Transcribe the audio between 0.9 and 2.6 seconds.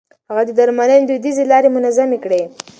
دوديزې لارې منظمې کړې.